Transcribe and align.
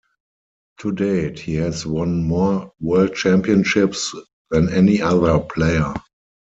To 0.79 0.91
date, 0.93 1.37
he 1.37 1.53
has 1.57 1.85
won 1.85 2.23
more 2.23 2.73
world 2.79 3.13
championships 3.13 4.11
than 4.49 4.67
any 4.73 4.99
other 4.99 5.37
player. 5.41 5.93